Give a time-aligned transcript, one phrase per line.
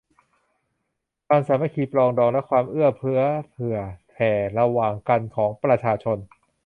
[1.27, 3.77] ความสามัคคีปรองดองและความเอื้อเฟื้อเผื่อ
[4.09, 6.17] แผ่ระหว่างกันของประชาชน